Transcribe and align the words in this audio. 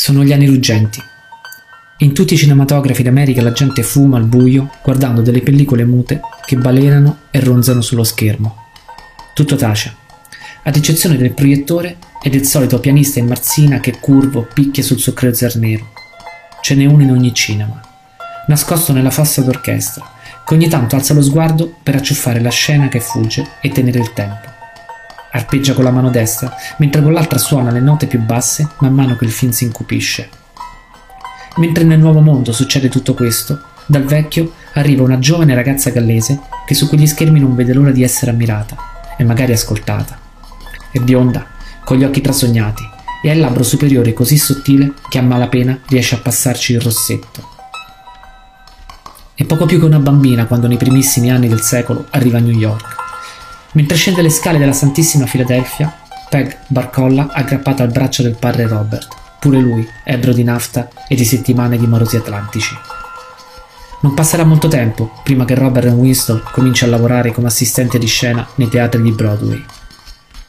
Sono 0.00 0.22
gli 0.22 0.32
anni 0.32 0.46
ruggenti. 0.46 1.02
In 1.98 2.14
tutti 2.14 2.34
i 2.34 2.36
cinematografi 2.36 3.02
d'America 3.02 3.42
la 3.42 3.50
gente 3.50 3.82
fuma 3.82 4.16
al 4.16 4.26
buio 4.26 4.70
guardando 4.80 5.22
delle 5.22 5.40
pellicole 5.40 5.84
mute 5.84 6.20
che 6.46 6.54
balenano 6.54 7.22
e 7.32 7.40
ronzano 7.40 7.80
sullo 7.80 8.04
schermo. 8.04 8.66
Tutto 9.34 9.56
tace, 9.56 9.92
ad 10.62 10.76
eccezione 10.76 11.16
del 11.16 11.32
proiettore 11.32 11.96
e 12.22 12.30
del 12.30 12.44
solito 12.44 12.78
pianista 12.78 13.18
in 13.18 13.26
marzina 13.26 13.80
che 13.80 13.98
curvo 13.98 14.42
picchia 14.42 14.84
sul 14.84 15.00
suo 15.00 15.14
cruiser 15.14 15.56
nero. 15.56 15.92
Ce 16.62 16.76
n'è 16.76 16.84
uno 16.84 17.02
in 17.02 17.10
ogni 17.10 17.34
cinema, 17.34 17.80
nascosto 18.46 18.92
nella 18.92 19.10
fossa 19.10 19.42
d'orchestra, 19.42 20.08
che 20.46 20.54
ogni 20.54 20.68
tanto 20.68 20.94
alza 20.94 21.12
lo 21.12 21.22
sguardo 21.22 21.74
per 21.82 21.96
acciuffare 21.96 22.40
la 22.40 22.50
scena 22.50 22.86
che 22.86 23.00
fugge 23.00 23.44
e 23.60 23.70
tenere 23.70 23.98
il 23.98 24.12
tempo. 24.12 24.57
Arpeggia 25.38 25.72
con 25.72 25.84
la 25.84 25.92
mano 25.92 26.10
destra, 26.10 26.52
mentre 26.78 27.00
con 27.00 27.12
l'altra 27.12 27.38
suona 27.38 27.70
le 27.70 27.78
note 27.78 28.08
più 28.08 28.18
basse 28.18 28.70
man 28.78 28.92
mano 28.92 29.14
che 29.14 29.24
il 29.24 29.30
film 29.30 29.52
si 29.52 29.62
incupisce. 29.62 30.28
Mentre 31.58 31.84
nel 31.84 32.00
nuovo 32.00 32.18
mondo 32.20 32.50
succede 32.50 32.88
tutto 32.88 33.14
questo, 33.14 33.62
dal 33.86 34.02
vecchio 34.02 34.54
arriva 34.74 35.04
una 35.04 35.20
giovane 35.20 35.54
ragazza 35.54 35.90
gallese 35.90 36.40
che 36.66 36.74
su 36.74 36.88
quegli 36.88 37.06
schermi 37.06 37.38
non 37.38 37.54
vede 37.54 37.72
l'ora 37.72 37.92
di 37.92 38.02
essere 38.02 38.32
ammirata 38.32 38.76
e 39.16 39.22
magari 39.22 39.52
ascoltata. 39.52 40.18
È 40.90 40.98
bionda, 40.98 41.46
con 41.84 41.98
gli 41.98 42.04
occhi 42.04 42.20
trasognati, 42.20 42.82
e 43.22 43.30
ha 43.30 43.32
il 43.32 43.38
labbro 43.38 43.62
superiore 43.62 44.12
così 44.12 44.36
sottile 44.36 44.94
che 45.08 45.18
a 45.18 45.22
malapena 45.22 45.78
riesce 45.86 46.16
a 46.16 46.18
passarci 46.18 46.72
il 46.72 46.80
rossetto. 46.80 47.48
È 49.34 49.44
poco 49.44 49.66
più 49.66 49.78
che 49.78 49.84
una 49.84 50.00
bambina 50.00 50.46
quando 50.46 50.66
nei 50.66 50.78
primissimi 50.78 51.30
anni 51.30 51.46
del 51.46 51.60
secolo 51.60 52.06
arriva 52.10 52.38
a 52.38 52.40
New 52.40 52.56
York. 52.58 52.97
Mentre 53.72 53.96
scende 53.96 54.22
le 54.22 54.30
scale 54.30 54.58
della 54.58 54.72
Santissima 54.72 55.26
Filadelfia, 55.26 55.94
Peg 56.28 56.58
barcolla 56.66 57.28
aggrappata 57.30 57.82
al 57.82 57.90
braccio 57.90 58.22
del 58.22 58.36
padre 58.36 58.66
Robert, 58.66 59.08
pure 59.38 59.58
lui 59.58 59.86
ebbro 60.04 60.32
di 60.32 60.42
nafta 60.42 60.88
e 61.06 61.14
di 61.14 61.24
settimane 61.24 61.78
di 61.78 61.86
morosi 61.86 62.16
atlantici. 62.16 62.76
Non 64.00 64.14
passerà 64.14 64.44
molto 64.44 64.68
tempo 64.68 65.10
prima 65.22 65.44
che 65.44 65.54
Robert 65.54 65.88
Winston 65.88 66.42
cominci 66.52 66.84
a 66.84 66.88
lavorare 66.88 67.32
come 67.32 67.48
assistente 67.48 67.98
di 67.98 68.06
scena 68.06 68.46
nei 68.56 68.68
teatri 68.68 69.02
di 69.02 69.10
Broadway. 69.12 69.64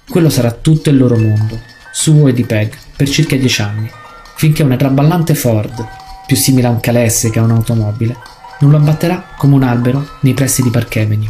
Quello 0.07 0.29
sarà 0.29 0.51
tutto 0.51 0.89
il 0.89 0.97
loro 0.97 1.17
mondo, 1.17 1.59
suo 1.91 2.27
e 2.27 2.33
di 2.33 2.43
Peg, 2.43 2.73
per 2.95 3.09
circa 3.09 3.35
dieci 3.35 3.61
anni, 3.61 3.89
finché 4.35 4.63
una 4.63 4.75
traballante 4.75 5.35
Ford, 5.35 5.85
più 6.25 6.35
simile 6.35 6.67
a 6.67 6.71
un 6.71 6.79
calesse 6.79 7.29
che 7.29 7.39
a 7.39 7.43
un'automobile, 7.43 8.15
non 8.59 8.71
lo 8.71 8.77
abbatterà 8.77 9.33
come 9.37 9.55
un 9.55 9.63
albero 9.63 10.07
nei 10.21 10.33
pressi 10.33 10.61
di 10.61 10.69
Park 10.69 10.97
Avenue. 10.97 11.29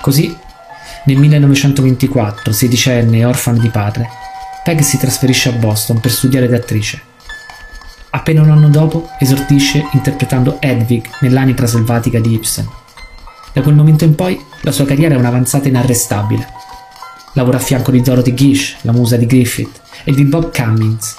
Così 0.00 0.36
nel 1.04 1.16
1924, 1.16 2.52
sedicenne 2.52 3.18
e 3.18 3.24
orfana 3.24 3.58
di 3.58 3.68
padre, 3.68 4.08
Peg 4.62 4.80
si 4.80 4.98
trasferisce 4.98 5.48
a 5.48 5.52
Boston 5.52 6.00
per 6.00 6.10
studiare 6.10 6.48
da 6.48 6.56
attrice. 6.56 7.00
Appena 8.10 8.42
un 8.42 8.50
anno 8.50 8.68
dopo 8.68 9.08
esordisce 9.18 9.86
interpretando 9.92 10.58
Hedwig 10.60 11.08
nell'anitra 11.20 11.66
selvatica 11.66 12.18
di 12.20 12.34
Ibsen. 12.34 12.68
Da 13.52 13.62
quel 13.62 13.74
momento 13.74 14.04
in 14.04 14.14
poi 14.14 14.38
la 14.62 14.72
sua 14.72 14.84
carriera 14.84 15.14
è 15.14 15.18
un'avanzata 15.18 15.68
inarrestabile. 15.68 16.46
Lavora 17.32 17.56
a 17.56 17.60
fianco 17.60 17.90
di 17.90 18.02
Dorothy 18.02 18.34
Gish, 18.34 18.76
la 18.82 18.92
musa 18.92 19.16
di 19.16 19.26
Griffith, 19.26 19.80
e 20.04 20.12
di 20.12 20.24
Bob 20.24 20.54
Cummings. 20.54 21.16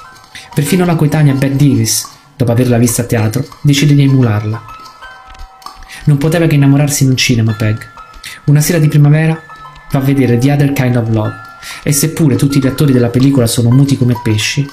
Perfino 0.54 0.86
la 0.86 0.96
coetanea 0.96 1.34
Bette 1.34 1.56
Davis, 1.56 2.08
dopo 2.36 2.52
averla 2.52 2.78
vista 2.78 3.02
a 3.04 3.06
teatro, 3.06 3.46
decide 3.62 3.96
di 3.96 4.04
emularla. 4.04 4.64
Non 6.06 6.18
poteva 6.18 6.48
che 6.48 6.56
innamorarsi 6.56 7.04
in 7.04 7.10
un 7.10 7.18
cinema, 7.18 7.54
Peg. 7.54 7.78
Una 8.46 8.62
sera 8.62 8.80
di 8.80 8.88
primavera 8.88 9.42
va 9.92 10.00
a 10.00 10.02
vedere 10.02 10.38
The 10.38 10.52
Other 10.52 10.74
Kind 10.74 10.96
of 10.96 11.10
Love 11.10 11.34
e 11.84 11.92
seppure 11.92 12.36
tutti 12.36 12.60
gli 12.60 12.68
attori 12.68 12.94
della 12.94 13.10
pellicola 13.10 13.48
sono 13.48 13.70
muti 13.70 13.98
come 13.98 14.20
pesci, 14.22 14.68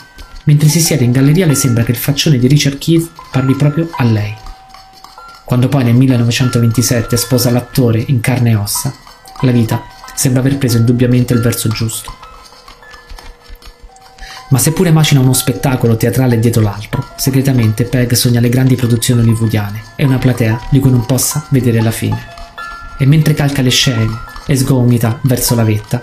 mentre 0.44 0.68
si 0.68 0.80
siede 0.80 1.04
in 1.04 1.12
galleria 1.12 1.46
le 1.46 1.54
sembra 1.54 1.82
che 1.82 1.92
il 1.92 1.96
faccione 1.96 2.38
di 2.38 2.46
Richard 2.46 2.78
Keith 2.78 3.10
parli 3.30 3.54
proprio 3.54 3.88
a 3.96 4.04
lei. 4.04 4.34
Quando 5.44 5.68
poi 5.68 5.84
nel 5.84 5.94
1927 5.94 7.16
sposa 7.16 7.50
l'attore 7.50 8.02
in 8.06 8.20
carne 8.20 8.50
e 8.50 8.54
ossa, 8.56 8.92
la 9.42 9.52
vita 9.52 9.82
sembra 10.14 10.40
aver 10.40 10.58
preso 10.58 10.78
indubbiamente 10.78 11.34
il 11.34 11.40
verso 11.40 11.68
giusto. 11.68 12.24
Ma 14.48 14.58
seppure 14.58 14.92
macina 14.92 15.20
uno 15.20 15.32
spettacolo 15.32 15.96
teatrale 15.96 16.38
dietro 16.38 16.62
l'altro, 16.62 17.04
segretamente 17.16 17.84
Peg 17.84 18.12
sogna 18.12 18.38
le 18.38 18.48
grandi 18.48 18.76
produzioni 18.76 19.20
hollywoodiane 19.20 19.82
e 19.96 20.04
una 20.04 20.18
platea 20.18 20.68
di 20.70 20.78
cui 20.78 20.90
non 20.90 21.04
possa 21.04 21.46
vedere 21.50 21.82
la 21.82 21.90
fine. 21.90 22.34
E 22.98 23.06
mentre 23.06 23.34
calca 23.34 23.60
le 23.60 23.70
scene 23.70 24.34
e 24.46 24.56
sgomita 24.56 25.18
verso 25.22 25.54
la 25.54 25.64
vetta. 25.64 26.02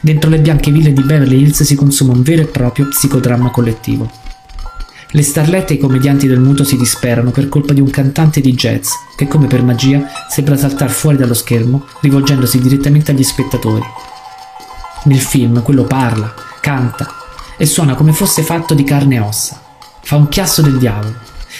Dentro 0.00 0.30
le 0.30 0.40
bianche 0.40 0.70
ville 0.70 0.92
di 0.92 1.02
Beverly 1.02 1.40
Hills 1.40 1.62
si 1.62 1.74
consuma 1.74 2.12
un 2.12 2.22
vero 2.22 2.42
e 2.42 2.46
proprio 2.46 2.88
psicodramma 2.88 3.50
collettivo. 3.50 4.10
Le 5.10 5.22
starlette 5.22 5.72
e 5.72 5.76
i 5.76 5.80
commedianti 5.80 6.26
del 6.26 6.38
muto 6.38 6.64
si 6.64 6.76
disperano 6.76 7.30
per 7.30 7.48
colpa 7.48 7.72
di 7.72 7.80
un 7.80 7.88
cantante 7.88 8.42
di 8.42 8.52
jazz 8.52 8.90
che 9.16 9.26
come 9.26 9.46
per 9.46 9.62
magia 9.62 10.06
sembra 10.28 10.56
saltare 10.56 10.92
fuori 10.92 11.16
dallo 11.16 11.32
schermo 11.32 11.86
rivolgendosi 12.02 12.60
direttamente 12.60 13.12
agli 13.12 13.22
spettatori. 13.22 13.84
Nel 15.04 15.20
film 15.20 15.62
quello 15.62 15.84
parla, 15.84 16.34
canta 16.60 17.08
e 17.56 17.64
suona 17.64 17.94
come 17.94 18.12
fosse 18.12 18.42
fatto 18.42 18.74
di 18.74 18.84
carne 18.84 19.14
e 19.14 19.20
ossa. 19.20 19.62
Fa 20.02 20.16
un 20.16 20.28
chiasso 20.28 20.60
del 20.60 20.76
diavolo 20.76 21.14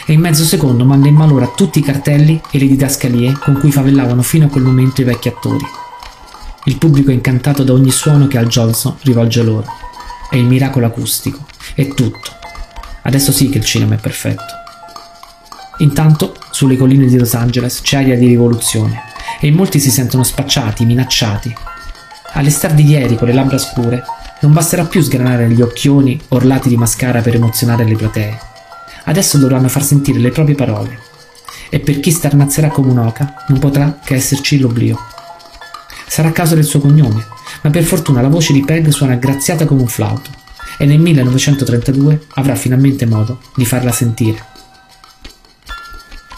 e 0.04 0.12
in 0.12 0.20
mezzo 0.20 0.44
secondo 0.44 0.84
manda 0.84 1.08
in 1.08 1.14
malora 1.14 1.46
tutti 1.46 1.78
i 1.78 1.82
cartelli 1.82 2.38
e 2.50 2.58
le 2.58 2.66
didascalie 2.66 3.38
con 3.38 3.58
cui 3.58 3.72
favellavano 3.72 4.20
fino 4.20 4.44
a 4.44 4.48
quel 4.50 4.64
momento 4.64 5.00
i 5.00 5.04
vecchi 5.04 5.28
attori. 5.28 5.64
Il 6.68 6.76
pubblico 6.76 7.10
è 7.10 7.14
incantato 7.14 7.64
da 7.64 7.72
ogni 7.72 7.90
suono 7.90 8.26
che 8.26 8.36
Al 8.36 8.46
Johnson 8.46 8.94
rivolge 9.00 9.42
loro. 9.42 9.64
È 10.28 10.36
il 10.36 10.44
miracolo 10.44 10.84
acustico. 10.84 11.46
È 11.74 11.88
tutto. 11.88 12.30
Adesso 13.04 13.32
sì 13.32 13.48
che 13.48 13.56
il 13.56 13.64
cinema 13.64 13.94
è 13.94 13.98
perfetto. 13.98 14.44
Intanto, 15.78 16.36
sulle 16.50 16.76
colline 16.76 17.06
di 17.06 17.16
Los 17.16 17.32
Angeles 17.32 17.80
c'è 17.80 17.96
aria 17.96 18.18
di 18.18 18.26
rivoluzione 18.26 19.00
e 19.40 19.50
molti 19.50 19.80
si 19.80 19.90
sentono 19.90 20.22
spacciati, 20.24 20.84
minacciati. 20.84 21.54
All'estar 22.34 22.74
di 22.74 22.84
ieri, 22.84 23.16
con 23.16 23.28
le 23.28 23.34
labbra 23.34 23.56
scure, 23.56 24.04
non 24.40 24.52
basterà 24.52 24.84
più 24.84 25.00
sgranare 25.00 25.48
gli 25.48 25.62
occhioni 25.62 26.20
orlati 26.28 26.68
di 26.68 26.76
mascara 26.76 27.22
per 27.22 27.34
emozionare 27.34 27.84
le 27.84 27.96
platee. 27.96 28.38
Adesso 29.04 29.38
dovranno 29.38 29.70
far 29.70 29.82
sentire 29.82 30.18
le 30.18 30.32
proprie 30.32 30.54
parole. 30.54 30.98
E 31.70 31.80
per 31.80 31.98
chi 32.00 32.10
starnazzerà 32.10 32.68
come 32.68 32.90
un'oca, 32.90 33.46
non 33.48 33.58
potrà 33.58 34.00
che 34.04 34.16
esserci 34.16 34.58
l'oblio. 34.58 34.98
Sarà 36.08 36.28
a 36.28 36.32
causa 36.32 36.54
del 36.54 36.64
suo 36.64 36.80
cognome, 36.80 37.24
ma 37.62 37.70
per 37.70 37.84
fortuna 37.84 38.20
la 38.20 38.28
voce 38.28 38.52
di 38.52 38.64
Peg 38.64 38.88
suona 38.88 39.14
graziata 39.14 39.66
come 39.66 39.82
un 39.82 39.88
flauto 39.88 40.30
e 40.78 40.86
nel 40.86 40.98
1932 40.98 42.26
avrà 42.34 42.54
finalmente 42.54 43.06
modo 43.06 43.40
di 43.54 43.64
farla 43.64 43.92
sentire. 43.92 44.44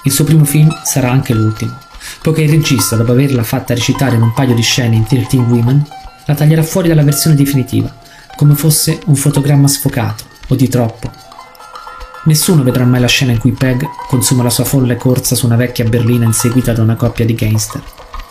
Il 0.05 0.13
suo 0.13 0.25
primo 0.25 0.45
film 0.45 0.75
sarà 0.83 1.11
anche 1.11 1.35
l'ultimo, 1.35 1.79
poiché 2.23 2.43
il 2.43 2.51
regista, 2.51 2.97
dopo 2.97 3.13
averla 3.13 3.43
fatta 3.43 3.75
recitare 3.75 4.17
in 4.17 4.23
un 4.23 4.33
paio 4.33 4.55
di 4.55 4.63
scene 4.63 4.97
in 4.97 5.05
13 5.05 5.37
Women, 5.37 5.87
la 6.27 6.35
taglierà 6.35 6.63
fuori 6.63 6.89
dalla 6.89 7.03
versione 7.03 7.37
definitiva, 7.37 7.95
come 8.35 8.55
fosse 8.55 9.01
un 9.07 9.15
fotogramma 9.15 9.69
sfocato 9.69 10.25
o 10.49 10.55
di 10.55 10.69
troppo. 10.69 11.11
Nessuno 12.25 12.63
vedrà 12.63 12.85
mai 12.85 13.01
la 13.01 13.07
scena 13.07 13.33
in 13.33 13.39
cui 13.39 13.53
Peg 13.53 13.87
consuma 14.09 14.43
la 14.43 14.51
sua 14.51 14.65
folle 14.65 14.97
corsa 14.97 15.35
su 15.35 15.47
una 15.47 15.57
vecchia 15.57 15.85
berlina 15.85 16.25
inseguita 16.25 16.73
da 16.73 16.83
una 16.83 16.97
coppia 16.97 17.25
di 17.27 17.35
gangster, 17.35 17.83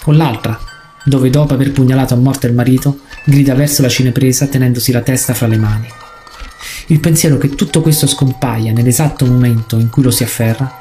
o 0.06 0.12
l'altra, 0.12 0.60
dove 1.06 1.30
dopo 1.30 1.54
aver 1.54 1.72
pugnalato 1.72 2.14
a 2.14 2.18
morte 2.18 2.48
il 2.48 2.54
marito, 2.54 3.00
grida 3.24 3.54
verso 3.56 3.82
la 3.82 3.90
cinepresa 3.90 4.48
tenendosi 4.48 4.92
la 4.92 5.02
testa 5.02 5.34
fra 5.34 5.48
le 5.48 5.58
mani. 5.58 5.88
Il 6.88 7.00
pensiero 7.00 7.38
che 7.38 7.56
tutto 7.56 7.82
questo 7.82 8.08
scompaia 8.08 8.74
nell'esatto 8.74 9.26
momento 9.26 9.78
in 9.78 9.90
cui 9.90 10.04
lo 10.04 10.12
si 10.12 10.24
afferra, 10.24 10.78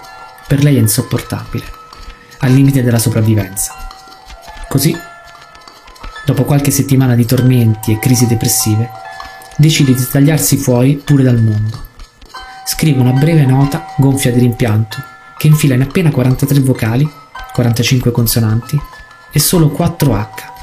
per 0.47 0.63
lei 0.63 0.77
è 0.77 0.81
insopportabile, 0.81 1.65
al 2.39 2.53
limite 2.53 2.83
della 2.83 2.99
sopravvivenza. 2.99 3.75
Così, 4.69 4.97
dopo 6.25 6.45
qualche 6.45 6.71
settimana 6.71 7.15
di 7.15 7.25
tormenti 7.25 7.93
e 7.93 7.99
crisi 7.99 8.27
depressive, 8.27 8.89
decide 9.57 9.95
di 9.95 10.07
tagliarsi 10.11 10.57
fuori 10.57 10.97
pure 10.97 11.23
dal 11.23 11.41
mondo. 11.41 11.87
Scrive 12.67 13.01
una 13.01 13.13
breve 13.13 13.45
nota 13.47 13.95
gonfia 13.97 14.33
di 14.33 14.41
rimpianto 14.41 14.97
che 15.39 15.47
infila 15.47 15.75
in 15.75 15.83
appena 15.83 16.11
43 16.11 16.61
vocali, 16.61 17.09
45 17.53 18.11
consonanti, 18.11 18.81
e 19.33 19.39
solo 19.39 19.75
4H. 19.77 20.57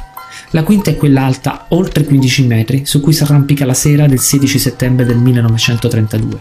La 0.52 0.64
quinta 0.64 0.90
è 0.90 0.96
quella 0.96 1.24
alta 1.26 1.66
oltre 1.70 2.04
15 2.04 2.46
metri 2.46 2.86
su 2.86 3.02
cui 3.02 3.14
si 3.14 3.24
arrampica 3.24 3.66
la 3.66 3.74
sera 3.74 4.08
del 4.08 4.20
16 4.20 4.60
settembre 4.60 5.06
del 5.06 5.18
1932. 5.18 6.40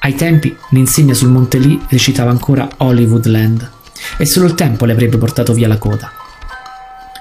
Ai 0.00 0.14
tempi 0.14 0.54
l'insegna 0.70 1.14
sul 1.14 1.30
Monte 1.30 1.58
Lee 1.58 1.80
recitava 1.88 2.30
ancora 2.30 2.68
Hollywoodland 2.76 3.70
e 4.18 4.24
solo 4.26 4.46
il 4.46 4.54
tempo 4.54 4.84
le 4.84 4.92
avrebbe 4.92 5.18
portato 5.18 5.52
via 5.52 5.68
la 5.68 5.78
coda. 5.78 6.12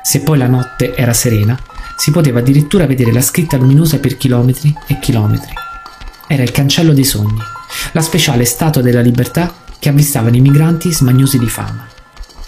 Se 0.04 0.20
poi 0.22 0.38
la 0.38 0.48
notte 0.48 0.96
era 0.96 1.14
serena, 1.14 1.60
si 1.96 2.12
poteva 2.12 2.40
addirittura 2.40 2.86
vedere 2.86 3.12
la 3.12 3.22
scritta 3.22 3.58
luminosa 3.58 3.98
per 4.00 4.18
chilometri 4.18 4.76
e 4.88 5.00
chilometri. 5.00 5.54
Era 6.28 6.44
il 6.44 6.52
cancello 6.52 6.94
dei 6.94 7.04
sogni, 7.04 7.40
la 7.94 8.02
speciale 8.02 8.46
statua 8.46 8.82
della 8.82 9.02
libertà 9.02 9.54
che 9.80 9.90
avvistavano 9.90 10.36
i 10.36 10.42
migranti 10.42 10.92
smagnosi 10.92 11.40
di 11.40 11.48
fama. 11.48 11.88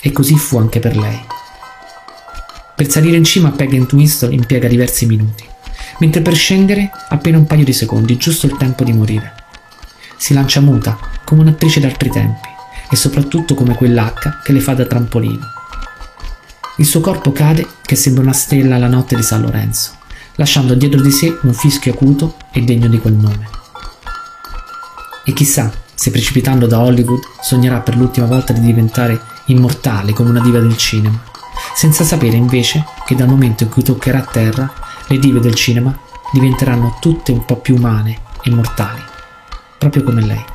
E 0.02 0.12
così 0.12 0.38
fu 0.38 0.58
anche 0.58 0.80
per 0.80 0.96
lei. 0.96 1.20
Per 2.76 2.90
salire 2.90 3.18
in 3.18 3.24
cima 3.24 3.52
Peg 3.52 3.92
Winston 3.92 4.32
impiega 4.34 4.68
diversi 4.68 5.06
minuti, 5.06 5.44
mentre 6.00 6.22
per 6.22 6.36
scendere 6.36 6.92
appena 7.10 7.38
un 7.38 7.48
paio 7.48 7.64
di 7.64 7.74
secondi, 7.74 8.18
giusto 8.18 8.46
il 8.46 8.56
tempo 8.58 8.84
di 8.84 8.94
morire. 8.94 9.34
Si 10.18 10.34
lancia 10.34 10.62
muta, 10.62 10.98
come 11.24 11.42
un'attrice 11.42 11.80
d'altri 11.80 12.10
tempi, 12.10 12.48
e 12.90 12.96
soprattutto 12.96 13.56
come 13.56 13.76
quell'H 13.76 14.42
che 14.44 14.54
le 14.54 14.60
fa 14.60 14.74
da 14.74 14.86
trampolino. 14.86 15.46
Il 16.78 16.86
suo 16.86 17.02
corpo 17.02 17.32
cade 17.32 17.68
che 17.82 17.96
sembra 17.96 18.22
una 18.22 18.34
stella 18.34 18.78
la 18.78 18.88
notte 18.88 19.16
di 19.16 19.24
San 19.24 19.42
Lorenzo, 19.42 19.94
lasciando 20.36 20.76
dietro 20.76 21.02
di 21.02 21.12
sé 21.12 21.36
un 21.42 21.54
fischio 21.54 21.94
acuto 21.94 22.36
e 22.52 22.62
degno 22.62 22.88
di 22.88 23.00
quel 23.00 23.14
nome. 23.14 23.50
E 25.26 25.34
chissà 25.34 25.72
se 25.96 26.12
precipitando 26.12 26.68
da 26.68 26.80
Hollywood 26.80 27.22
sognerà 27.42 27.80
per 27.80 27.98
l'ultima 27.98 28.28
volta 28.28 28.54
di 28.54 28.62
diventare 28.62 29.20
immortale 29.48 30.14
come 30.14 30.30
una 30.30 30.42
diva 30.42 30.60
del 30.60 30.78
cinema, 30.78 31.22
senza 31.76 32.04
sapere 32.04 32.36
invece 32.36 32.86
che 33.06 33.16
dal 33.16 33.28
momento 33.28 33.64
in 33.64 33.70
cui 33.70 33.84
toccherà 33.84 34.22
terra, 34.22 34.72
le 35.08 35.20
dive 35.20 35.40
del 35.40 35.56
cinema 35.56 35.98
diventeranno 36.32 36.98
tutte 37.00 37.32
un 37.32 37.46
po' 37.46 37.58
più 37.58 37.76
umane 37.76 38.20
e 38.42 38.50
mortali, 38.50 39.02
proprio 39.78 40.04
come 40.04 40.22
lei. 40.22 40.46